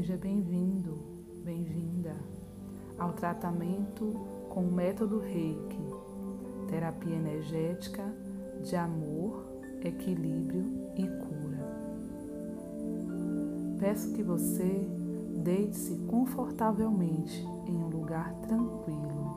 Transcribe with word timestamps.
Seja 0.00 0.16
bem-vindo, 0.16 0.98
bem-vinda 1.44 2.16
ao 2.98 3.12
tratamento 3.12 4.14
com 4.48 4.62
o 4.62 4.72
método 4.72 5.18
Reiki, 5.18 5.94
terapia 6.70 7.14
energética 7.14 8.10
de 8.62 8.76
amor, 8.76 9.44
equilíbrio 9.84 10.64
e 10.96 11.02
cura. 11.02 11.58
Peço 13.78 14.14
que 14.14 14.22
você 14.22 14.88
deite-se 15.44 15.94
confortavelmente 16.06 17.46
em 17.66 17.76
um 17.76 17.88
lugar 17.90 18.32
tranquilo. 18.36 19.36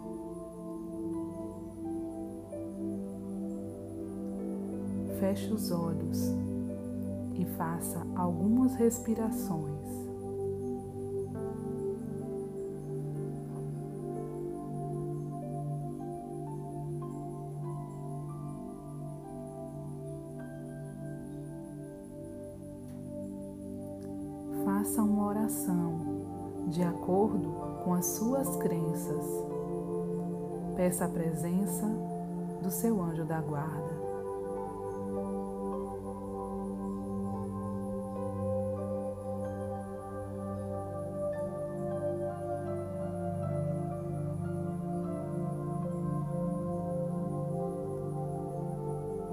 Feche 5.19 5.51
os 5.51 5.71
olhos 5.71 6.33
e 7.37 7.43
faça 7.57 8.07
algumas 8.15 8.75
respirações. 8.75 10.02
Suas 28.43 28.57
crenças. 28.57 29.25
Peça 30.75 31.05
a 31.05 31.07
presença 31.07 31.85
do 32.61 32.69
seu 32.69 33.01
anjo 33.01 33.23
da 33.23 33.39
guarda. 33.41 34.03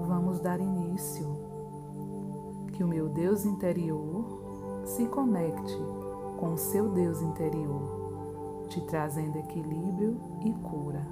Vamos 0.07 0.39
dar 0.39 0.59
início. 0.59 1.27
Que 2.73 2.83
o 2.83 2.87
meu 2.87 3.09
Deus 3.09 3.45
interior 3.45 4.81
se 4.85 5.05
conecte 5.05 5.77
com 6.37 6.53
o 6.53 6.57
seu 6.57 6.89
Deus 6.89 7.21
interior, 7.21 8.00
te 8.71 8.79
trazendo 8.79 9.37
equilíbrio 9.37 10.17
e 10.45 10.53
cura. 10.53 11.05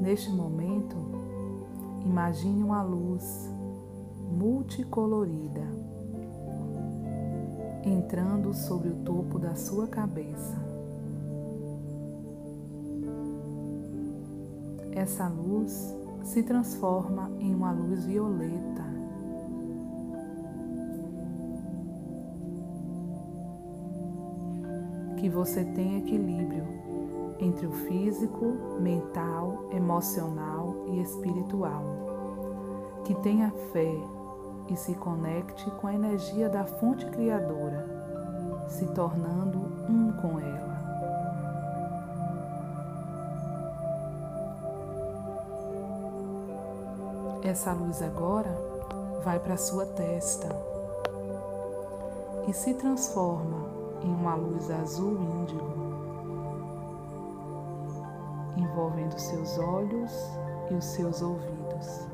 Neste 0.00 0.28
momento, 0.32 0.96
imagine 2.04 2.64
uma 2.64 2.82
luz 2.82 3.48
multicolorida 4.28 5.62
entrando 7.84 8.52
sobre 8.52 8.88
o 8.88 8.96
topo 9.04 9.38
da 9.38 9.54
sua 9.54 9.86
cabeça. 9.86 10.60
Essa 14.90 15.28
luz 15.28 15.94
se 16.24 16.42
transforma 16.42 17.30
em 17.38 17.54
uma 17.54 17.70
luz 17.70 18.04
violeta. 18.04 18.81
Que 25.22 25.28
você 25.28 25.64
tenha 25.64 25.98
equilíbrio 25.98 26.66
entre 27.38 27.64
o 27.64 27.70
físico, 27.70 28.44
mental, 28.80 29.68
emocional 29.70 30.74
e 30.88 31.00
espiritual. 31.00 31.84
Que 33.04 33.14
tenha 33.14 33.52
fé 33.72 33.94
e 34.68 34.74
se 34.74 34.96
conecte 34.96 35.70
com 35.80 35.86
a 35.86 35.94
energia 35.94 36.48
da 36.48 36.64
fonte 36.64 37.06
criadora, 37.06 37.86
se 38.66 38.84
tornando 38.86 39.60
um 39.88 40.10
com 40.20 40.40
ela. 40.40 40.72
Essa 47.44 47.72
luz 47.72 48.02
agora 48.02 48.58
vai 49.22 49.38
para 49.38 49.56
sua 49.56 49.86
testa 49.86 50.48
e 52.48 52.52
se 52.52 52.74
transforma 52.74 53.81
em 54.04 54.10
uma 54.10 54.34
luz 54.34 54.70
azul 54.70 55.16
índigo, 55.20 55.72
envolvendo 58.56 59.18
seus 59.18 59.58
olhos 59.58 60.12
e 60.70 60.74
os 60.74 60.84
seus 60.84 61.22
ouvidos. 61.22 62.08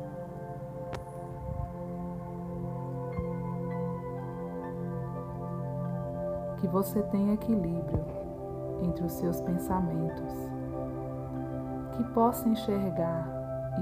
Que 6.58 6.66
você 6.66 7.02
tenha 7.04 7.34
equilíbrio 7.34 8.04
entre 8.82 9.04
os 9.04 9.12
seus 9.12 9.40
pensamentos, 9.40 10.34
que 11.96 12.04
possa 12.12 12.48
enxergar 12.48 13.26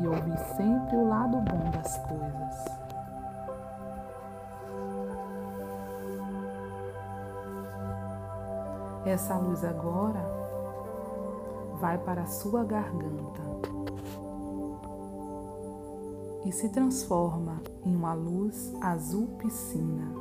e 0.01 0.07
ouvir 0.07 0.39
sempre 0.57 0.97
o 0.97 1.09
lado 1.09 1.39
bom 1.39 1.71
das 1.71 1.99
coisas. 2.07 2.86
Essa 9.07 9.39
luz 9.39 9.63
agora 9.63 10.21
vai 11.81 11.97
para 11.97 12.23
a 12.23 12.27
sua 12.27 12.65
garganta 12.65 13.41
e 16.45 16.51
se 16.51 16.69
transforma 16.71 17.63
em 17.85 17.95
uma 17.95 18.15
luz 18.15 18.75
azul 18.81 19.29
piscina. 19.39 20.13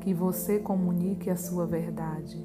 Que 0.00 0.12
você 0.12 0.58
comunique 0.58 1.30
a 1.30 1.36
sua 1.36 1.64
verdade 1.66 2.44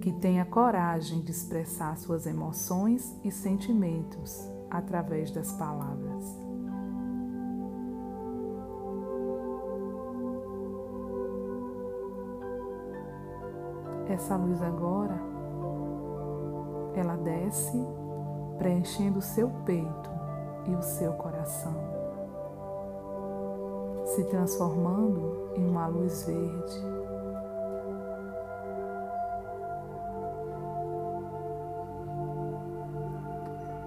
que 0.00 0.12
tenha 0.12 0.44
coragem 0.44 1.20
de 1.20 1.30
expressar 1.30 1.96
suas 1.98 2.26
emoções 2.26 3.14
e 3.22 3.30
sentimentos 3.30 4.50
através 4.68 5.30
das 5.30 5.52
palavras. 5.52 6.09
Essa 14.10 14.34
luz 14.34 14.60
agora, 14.60 15.16
ela 16.96 17.16
desce 17.16 17.80
preenchendo 18.58 19.20
o 19.20 19.22
seu 19.22 19.48
peito 19.64 20.10
e 20.66 20.74
o 20.74 20.82
seu 20.82 21.12
coração, 21.12 21.72
se 24.04 24.24
transformando 24.24 25.52
em 25.54 25.64
uma 25.64 25.86
luz 25.86 26.24
verde. 26.24 26.80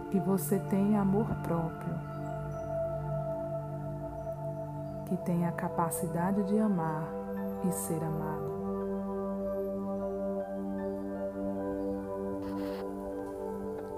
Que 0.10 0.22
você 0.22 0.58
tenha 0.70 1.02
amor 1.02 1.28
próprio, 1.44 2.00
que 5.06 5.18
tenha 5.18 5.50
a 5.50 5.52
capacidade 5.52 6.44
de 6.44 6.58
amar 6.58 7.10
e 7.68 7.72
ser 7.74 8.02
amado. 8.02 8.63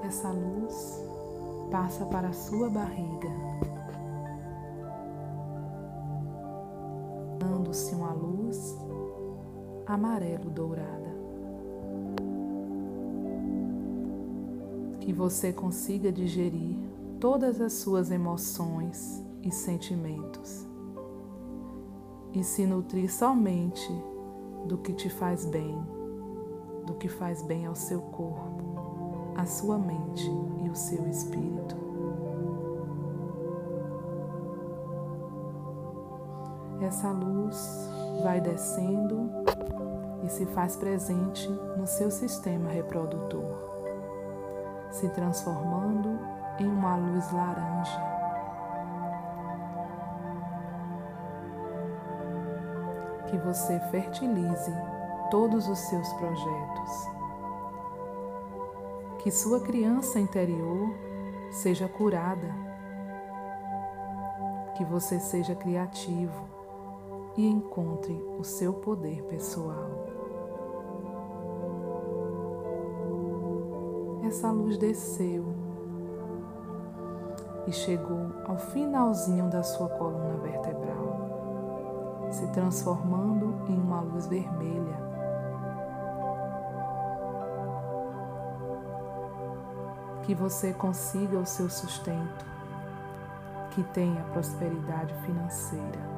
Essa 0.05 0.29
luz 0.29 1.03
passa 1.71 2.05
para 2.05 2.27
a 2.27 2.33
sua 2.33 2.69
barriga, 2.69 3.29
dando-se 7.39 7.95
uma 7.95 8.13
luz 8.13 8.77
amarelo 9.88 10.50
dourada. 10.51 11.15
que 15.06 15.13
você 15.13 15.53
consiga 15.53 16.12
digerir 16.12 16.75
todas 17.19 17.62
as 17.62 17.74
suas 17.74 18.09
emoções 18.09 19.24
e 19.44 19.51
sentimentos 19.51 20.65
e 22.33 22.44
se 22.44 22.65
nutrir 22.65 23.13
somente 23.13 23.88
do 24.65 24.80
que 24.80 24.94
te 24.94 25.07
faz 25.07 25.45
bem, 25.45 25.77
do 26.88 26.95
que 26.95 27.07
faz 27.07 27.44
bem 27.44 27.68
ao 27.68 27.75
seu 27.75 28.01
corpo, 28.01 28.75
à 29.35 29.45
sua 29.45 29.77
mente 29.77 30.29
e 30.63 30.69
o 30.69 30.75
seu 30.75 31.07
espírito. 31.07 31.75
Essa 36.81 37.09
luz 37.11 37.89
vai 38.23 38.39
descendo 38.41 39.29
e 40.23 40.29
se 40.29 40.45
faz 40.47 40.75
presente 40.75 41.49
no 41.77 41.87
seu 41.87 42.11
sistema 42.11 42.69
reprodutor 42.69 43.65
se 44.95 45.09
transformando 45.09 46.17
em 46.57 46.67
uma 46.67 46.95
luz 46.95 47.29
laranja. 47.31 48.15
Que 53.27 53.37
você 53.39 53.79
fertilize 53.91 54.71
todos 55.29 55.67
os 55.67 55.79
seus 55.79 56.13
projetos. 56.13 57.25
Que 59.25 59.31
sua 59.31 59.60
criança 59.60 60.19
interior 60.19 60.94
seja 61.50 61.88
curada. 61.88 62.48
Que 64.75 64.86
você 64.86 65.19
seja 65.19 65.56
criativo 65.56 66.45
e 67.36 67.48
encontre 67.48 68.13
o 68.38 68.44
seu 68.44 68.72
poder 68.72 69.24
pessoal. 69.24 69.89
Essa 74.27 74.51
luz 74.51 74.77
desceu 74.77 75.44
e 77.66 77.71
chegou 77.71 78.28
ao 78.45 78.60
finalzinho 78.60 79.50
da 79.50 79.63
sua 79.63 79.89
coluna 79.89 80.38
vertebral, 80.38 82.28
se 82.30 82.45
transformando 82.51 83.56
em 83.68 83.75
uma 83.75 84.01
luz 84.01 84.28
vermelha. 84.28 85.05
Que 90.25 90.33
você 90.33 90.74
consiga 90.74 91.38
o 91.38 91.45
seu 91.45 91.69
sustento, 91.69 92.45
que 93.72 93.83
tenha 93.83 94.24
prosperidade 94.33 95.13
financeira 95.25 96.16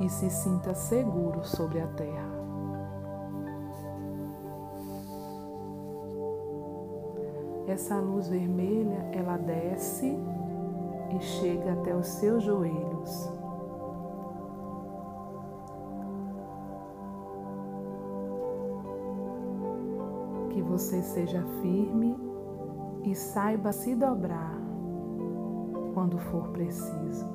e 0.00 0.08
se 0.08 0.28
sinta 0.30 0.74
seguro 0.74 1.44
sobre 1.44 1.80
a 1.80 1.86
terra. 1.86 2.36
Essa 7.66 7.96
luz 7.96 8.28
vermelha, 8.28 9.08
ela 9.12 9.36
desce 9.36 10.16
e 11.10 11.20
chega 11.20 11.72
até 11.72 11.94
os 11.94 12.06
seus 12.06 12.42
joelhos. 12.42 13.35
Que 20.56 20.62
você 20.62 21.02
seja 21.02 21.42
firme 21.60 22.16
e 23.04 23.14
saiba 23.14 23.72
se 23.72 23.94
dobrar 23.94 24.58
quando 25.92 26.16
for 26.16 26.48
preciso. 26.48 27.26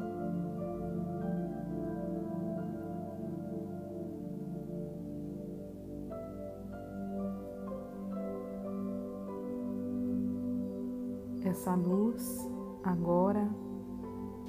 Essa 11.46 11.76
luz 11.76 12.50
agora 12.84 13.48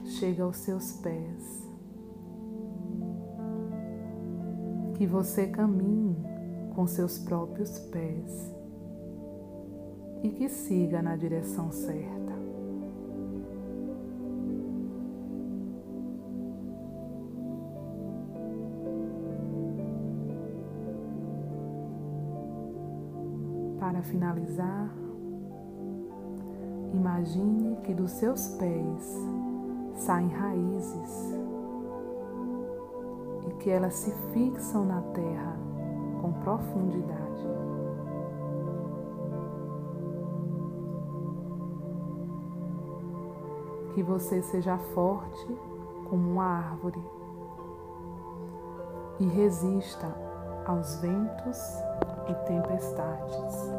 chega 0.02 0.44
aos 0.44 0.56
seus 0.56 0.92
pés. 0.92 1.70
Que 4.94 5.06
você 5.06 5.48
caminhe 5.48 6.16
com 6.74 6.86
seus 6.86 7.18
próprios 7.18 7.78
pés 7.78 8.61
e 10.22 10.30
que 10.30 10.48
siga 10.48 11.02
na 11.02 11.16
direção 11.16 11.70
certa. 11.70 12.32
Para 23.78 24.02
finalizar, 24.02 25.02
Imagine 26.92 27.76
que 27.84 27.94
dos 27.94 28.10
seus 28.10 28.48
pés 28.48 29.18
saem 29.96 30.28
raízes 30.28 31.34
e 33.48 33.54
que 33.54 33.70
elas 33.70 33.94
se 33.94 34.12
fixam 34.32 34.84
na 34.84 35.00
terra 35.14 35.56
com 36.20 36.32
profundidade. 36.32 37.61
Que 43.94 44.02
você 44.02 44.42
seja 44.42 44.78
forte 44.94 45.46
como 46.08 46.30
uma 46.32 46.44
árvore 46.44 47.02
e 49.18 49.26
resista 49.26 50.12
aos 50.66 50.96
ventos 50.96 51.58
e 52.28 52.34
tempestades. 52.46 53.72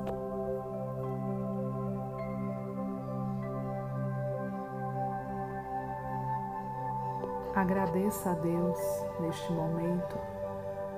Agradeça 7.55 8.31
a 8.31 8.33
Deus 8.33 8.79
neste 9.19 9.53
momento, 9.53 10.17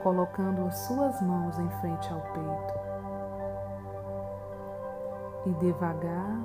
colocando 0.01 0.65
as 0.65 0.77
suas 0.79 1.21
mãos 1.21 1.59
em 1.59 1.69
frente 1.81 2.13
ao 2.13 2.21
peito. 2.21 2.73
E 5.47 5.53
devagar 5.55 6.39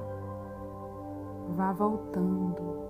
vá 1.51 1.73
voltando, 1.73 2.89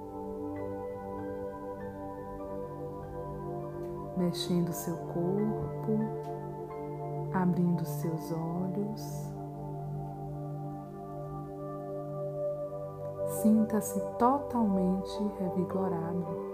mexendo 4.16 4.72
seu 4.72 4.96
corpo, 4.96 5.98
abrindo 7.32 7.84
seus 7.84 8.32
olhos. 8.32 9.30
Sinta-se 13.42 14.00
totalmente 14.18 15.32
revigorado. 15.38 16.50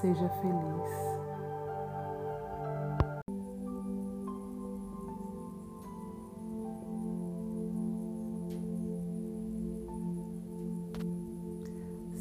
Seja 0.00 0.28
feliz. 0.28 1.17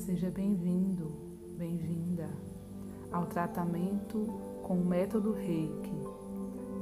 Seja 0.08 0.32
bem-vindo, 0.32 1.12
bem-vinda 1.58 2.30
ao 3.12 3.26
tratamento 3.26 4.26
com 4.64 4.76
o 4.76 4.86
método 4.86 5.34
Reiki, 5.34 6.00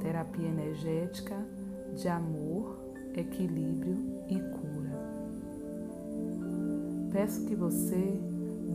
terapia 0.00 0.46
energética 0.46 1.36
de 1.96 2.06
amor, 2.06 2.78
equilíbrio 3.16 3.96
e 4.28 4.38
cura. 4.38 4.92
Peço 7.10 7.44
que 7.46 7.56
você 7.56 8.16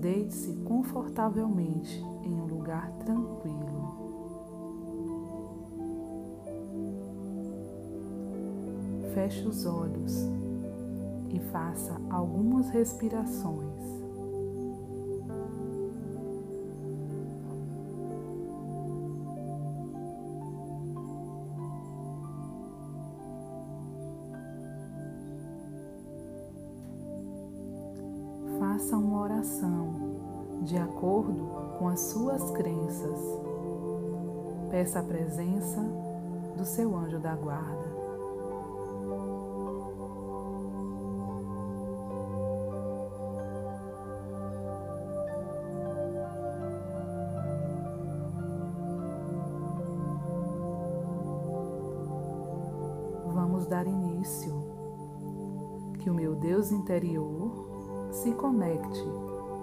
deite-se 0.01 0.53
confortavelmente 0.65 2.03
em 2.22 2.34
um 2.34 2.46
lugar 2.46 2.91
tranquilo. 3.05 3.88
Feche 9.13 9.48
os 9.48 9.65
olhos 9.65 10.27
e 11.29 11.39
faça 11.53 11.96
algumas 12.10 12.67
respirações. 12.70 14.00
Peça 34.91 35.00
a 35.00 35.03
presença 35.03 35.79
do 36.57 36.65
seu 36.65 36.93
anjo 36.98 37.17
da 37.17 37.33
guarda. 37.33 37.88
Vamos 53.27 53.65
dar 53.67 53.88
início. 53.88 54.53
Que 56.00 56.10
o 56.10 56.13
meu 56.13 56.36
Deus 56.36 56.69
interior 56.69 58.10
se 58.12 58.33
conecte 58.33 59.05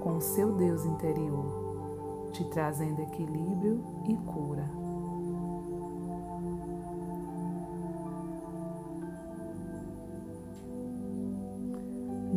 com 0.00 0.16
o 0.16 0.22
seu 0.22 0.52
Deus 0.52 0.86
interior, 0.86 2.30
te 2.32 2.44
trazendo 2.46 3.02
equilíbrio 3.02 3.84
e 4.08 4.16
cura. 4.16 4.87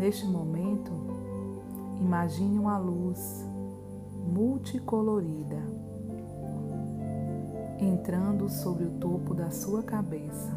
Neste 0.02 0.26
momento, 0.26 0.92
imagine 2.00 2.58
uma 2.58 2.76
luz 2.76 3.46
multicolorida 4.34 5.62
entrando 7.80 8.50
sobre 8.50 8.86
o 8.86 8.94
topo 8.94 9.36
da 9.36 9.52
sua 9.52 9.84
cabeça. 9.84 10.50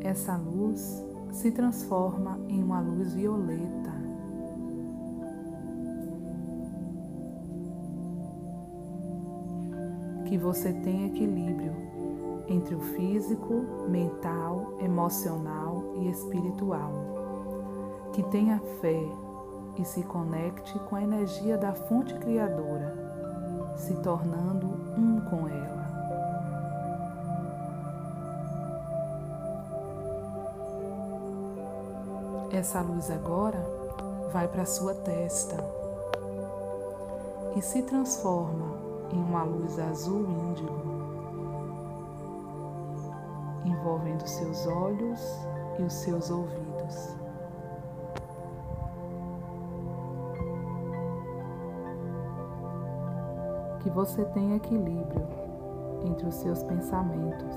Essa 0.00 0.36
luz 0.36 1.00
se 1.30 1.52
transforma 1.52 2.40
em 2.48 2.60
uma 2.60 2.80
luz 2.80 3.14
violeta. 3.14 3.94
que 10.26 10.38
você 10.38 10.72
tenha 10.72 11.06
equilíbrio 11.06 12.03
entre 12.48 12.74
o 12.74 12.80
físico, 12.80 13.54
mental, 13.88 14.74
emocional 14.80 15.92
e 15.96 16.10
espiritual, 16.10 16.92
que 18.12 18.22
tenha 18.24 18.60
fé 18.80 19.02
e 19.76 19.84
se 19.84 20.02
conecte 20.02 20.78
com 20.80 20.96
a 20.96 21.02
energia 21.02 21.56
da 21.56 21.72
fonte 21.72 22.14
criadora, 22.14 22.94
se 23.76 23.94
tornando 23.96 24.66
um 24.96 25.20
com 25.28 25.48
ela. 25.48 25.84
Essa 32.52 32.80
luz 32.80 33.10
agora 33.10 33.58
vai 34.32 34.46
para 34.46 34.64
sua 34.64 34.94
testa 34.94 35.56
e 37.56 37.62
se 37.62 37.82
transforma 37.82 38.74
em 39.12 39.18
uma 39.18 39.42
luz 39.42 39.78
azul 39.78 40.20
índigo, 40.20 40.93
envolvendo 43.84 44.26
seus 44.26 44.66
olhos 44.66 45.46
e 45.78 45.82
os 45.82 45.92
seus 45.92 46.30
ouvidos. 46.30 47.14
Que 53.80 53.90
você 53.90 54.24
tenha 54.24 54.56
equilíbrio 54.56 55.28
entre 56.02 56.26
os 56.26 56.34
seus 56.36 56.62
pensamentos, 56.62 57.54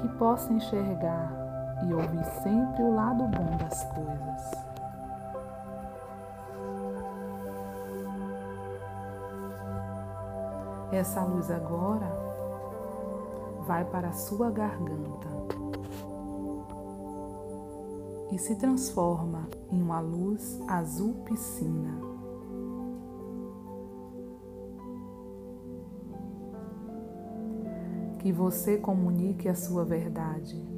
que 0.00 0.08
possa 0.18 0.52
enxergar 0.52 1.30
e 1.86 1.94
ouvir 1.94 2.24
sempre 2.42 2.82
o 2.82 2.92
lado 2.92 3.22
bom 3.28 3.56
das 3.58 3.84
coisas. 3.94 4.66
Essa 10.90 11.22
luz 11.22 11.50
agora 11.50 12.25
vai 13.66 13.84
para 13.84 14.08
a 14.08 14.12
sua 14.12 14.50
garganta 14.50 15.26
e 18.30 18.38
se 18.38 18.54
transforma 18.56 19.48
em 19.70 19.82
uma 19.82 20.00
luz 20.00 20.60
azul 20.68 21.14
piscina. 21.24 22.00
Que 28.18 28.32
você 28.32 28.76
comunique 28.78 29.48
a 29.48 29.54
sua 29.54 29.84
verdade 29.84 30.76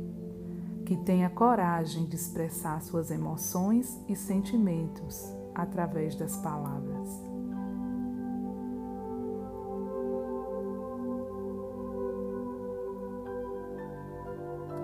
que 0.84 0.96
tenha 0.96 1.28
coragem 1.28 2.06
de 2.06 2.16
expressar 2.16 2.80
suas 2.80 3.10
emoções 3.10 4.02
e 4.08 4.16
sentimentos 4.16 5.22
através 5.54 6.14
das 6.14 6.36
palavras. 6.38 6.97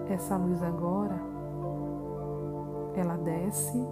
Essa 0.09 0.37
luz 0.37 0.63
agora, 0.63 1.19
ela 2.95 3.17
desce 3.17 3.85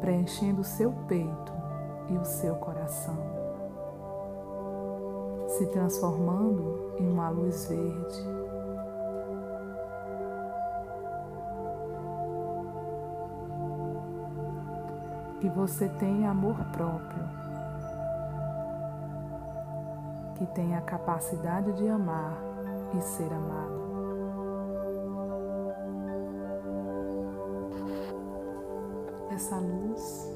preenchendo 0.00 0.60
o 0.60 0.64
seu 0.64 0.92
peito 1.08 1.52
e 2.08 2.18
o 2.18 2.24
seu 2.24 2.56
coração, 2.56 3.16
se 5.48 5.66
transformando 5.66 6.94
em 6.98 7.10
uma 7.10 7.28
luz 7.28 7.68
verde. 7.68 8.46
Que 15.40 15.48
você 15.48 15.88
tenha 15.88 16.30
amor 16.30 16.56
próprio, 16.72 17.24
que 20.34 20.46
tenha 20.46 20.78
a 20.78 20.82
capacidade 20.82 21.72
de 21.74 21.88
amar 21.88 22.36
e 22.96 23.00
ser 23.00 23.32
amado. 23.32 23.85
Essa 29.36 29.58
luz 29.58 30.32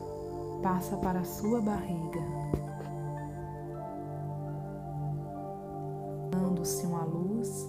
passa 0.63 0.95
para 0.99 1.21
a 1.21 1.25
sua 1.25 1.59
barriga, 1.63 2.21
dando-se 6.31 6.85
uma 6.85 7.03
luz 7.05 7.67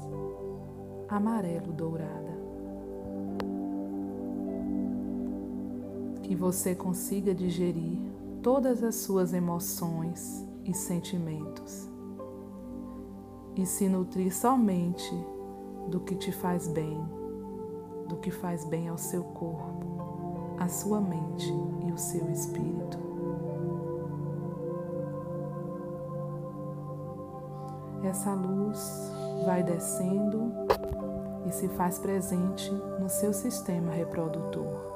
amarelo 1.08 1.72
dourada. 1.72 2.42
que 6.22 6.36
você 6.36 6.76
consiga 6.76 7.34
digerir 7.34 8.00
todas 8.42 8.84
as 8.84 8.96
suas 8.96 9.34
emoções 9.34 10.46
e 10.66 10.74
sentimentos. 10.74 11.90
E 13.56 13.66
se 13.66 13.88
nutrir 13.88 14.34
somente 14.34 15.14
do 15.90 16.02
que 16.02 16.16
te 16.16 16.32
faz 16.32 16.68
bem, 16.68 17.02
do 18.08 18.18
que 18.18 18.32
faz 18.32 18.64
bem 18.66 18.88
ao 18.88 18.98
seu 18.98 19.24
corpo, 19.24 19.91
à 20.62 20.68
sua 20.68 21.02
mente 21.02 21.52
e 21.86 21.92
o 21.92 21.98
seu 21.98 22.30
espírito. 22.30 22.98
Essa 28.04 28.34
luz 28.34 29.12
vai 29.46 29.64
descendo 29.64 30.52
e 31.46 31.52
se 31.52 31.68
faz 31.70 32.00
presente 32.00 32.72
no 33.00 33.10
seu 33.10 33.34
sistema 33.34 33.92
reprodutor 33.92 34.92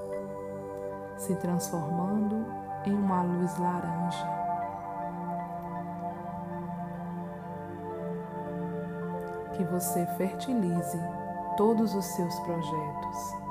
se 1.18 1.36
transformando 1.36 2.46
em 2.86 2.94
uma 2.94 3.22
luz 3.22 3.58
laranja. 3.58 4.36
Que 9.54 9.64
você 9.64 10.06
fertilize 10.18 11.00
todos 11.58 11.96
os 11.96 12.06
seus 12.06 12.38
projetos. 12.42 13.45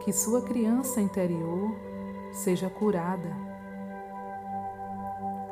Que 0.00 0.12
sua 0.12 0.42
criança 0.42 1.00
interior 1.00 1.74
seja 2.32 2.68
curada. 2.68 3.36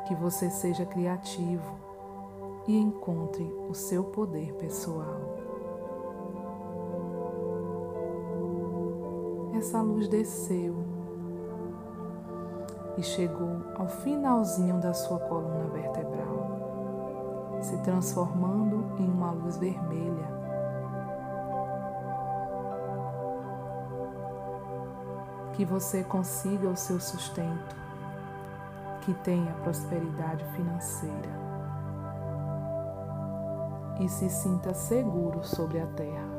Que 0.07 0.15
você 0.15 0.49
seja 0.49 0.85
criativo 0.85 1.77
e 2.67 2.77
encontre 2.77 3.43
o 3.69 3.73
seu 3.73 4.03
poder 4.03 4.53
pessoal. 4.53 5.39
essa 9.59 9.81
luz 9.81 10.07
desceu 10.07 10.73
e 12.97 13.03
chegou 13.03 13.61
ao 13.75 13.87
finalzinho 13.87 14.79
da 14.79 14.93
sua 14.93 15.19
coluna 15.19 15.67
vertebral, 15.67 17.59
se 17.61 17.77
transformando 17.79 18.85
em 18.97 19.07
uma 19.09 19.31
luz 19.31 19.57
vermelha. 19.57 20.38
Que 25.59 25.65
você 25.65 26.05
consiga 26.05 26.69
o 26.69 26.77
seu 26.77 27.01
sustento, 27.01 27.75
que 29.01 29.13
tenha 29.13 29.51
prosperidade 29.55 30.41
financeira 30.55 31.29
e 33.99 34.07
se 34.07 34.29
sinta 34.29 34.73
seguro 34.73 35.43
sobre 35.43 35.81
a 35.81 35.85
terra. 35.85 36.29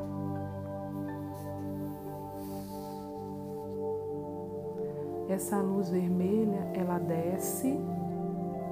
Essa 5.29 5.57
luz 5.57 5.91
vermelha, 5.91 6.71
ela 6.73 6.97
desce 6.97 7.79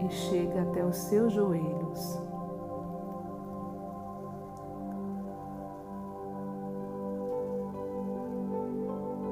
e 0.03 0.09
chega 0.09 0.63
até 0.63 0.83
os 0.83 0.95
seus 0.95 1.31
joelhos. 1.31 2.28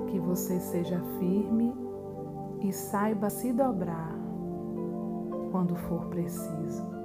Que 0.08 0.20
você 0.20 0.60
seja 0.60 1.00
firme 1.20 1.74
e 2.62 2.72
saiba 2.72 3.30
se 3.30 3.52
dobrar 3.54 4.16
quando 5.52 5.76
for 5.76 6.06
preciso. 6.08 6.98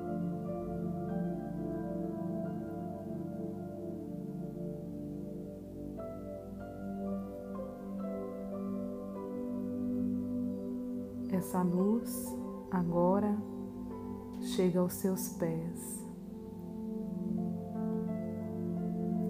Essa 11.32 11.62
luz 11.62 12.36
agora 12.70 13.36
chega 14.40 14.80
aos 14.80 14.92
seus 14.94 15.30
pés. 15.30 16.02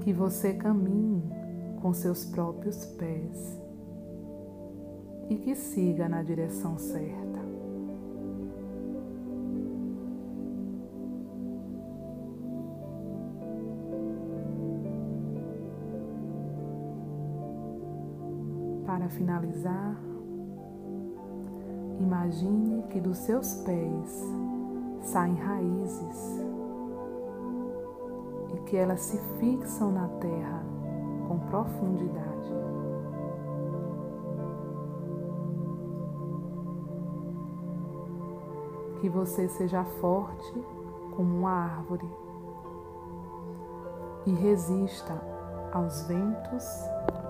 Que 0.00 0.12
você 0.12 0.54
caminhe 0.54 1.22
com 1.80 1.92
seus 1.92 2.24
próprios 2.24 2.84
pés 2.84 3.61
e 5.32 5.36
que 5.38 5.54
siga 5.54 6.08
na 6.08 6.22
direção 6.22 6.76
certa. 6.76 7.40
Para 18.84 19.08
finalizar, 19.08 19.96
Imagine 22.00 22.82
que 22.90 23.00
dos 23.00 23.18
seus 23.18 23.54
pés 23.62 24.34
saem 25.02 25.34
raízes 25.36 26.40
e 28.54 28.58
que 28.66 28.76
elas 28.76 29.00
se 29.00 29.18
fixam 29.38 29.92
na 29.92 30.08
terra 30.08 30.64
com 31.28 31.38
profundidade. 31.38 32.31
Que 39.02 39.08
você 39.08 39.48
seja 39.48 39.82
forte 39.82 40.64
como 41.16 41.38
uma 41.38 41.50
árvore 41.50 42.08
e 44.24 44.32
resista 44.32 45.20
aos 45.72 46.04
ventos 46.04 46.64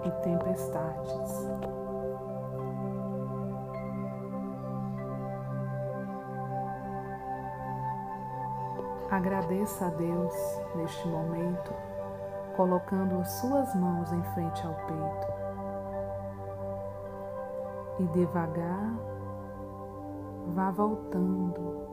e 0.05 0.11
tempestades. 0.23 1.51
Agradeça 9.11 9.87
a 9.87 9.89
Deus 9.89 10.35
neste 10.75 11.09
momento, 11.09 11.73
colocando 12.55 13.19
as 13.19 13.31
suas 13.41 13.75
mãos 13.77 14.13
em 14.13 14.23
frente 14.35 14.67
ao 14.67 14.75
peito. 14.75 15.33
E 17.99 18.05
devagar 18.09 19.12
vá 20.49 20.71
voltando, 20.71 21.87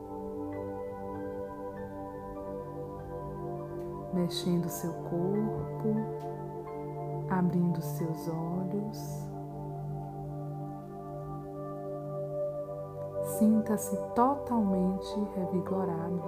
mexendo 4.12 4.68
seu 4.68 4.92
corpo, 4.92 5.96
abrindo 7.30 7.80
seus 7.80 8.28
olhos. 8.28 9.30
Sinta-se 13.38 13.96
totalmente 14.14 15.28
revigorado. 15.34 16.22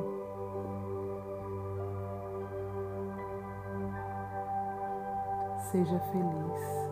Seja 5.70 5.98
feliz. 5.98 6.91